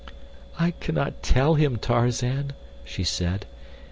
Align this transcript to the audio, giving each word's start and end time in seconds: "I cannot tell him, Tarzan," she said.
"I 0.57 0.71
cannot 0.71 1.21
tell 1.21 1.53
him, 1.53 1.77
Tarzan," 1.77 2.53
she 2.83 3.03
said. 3.03 3.45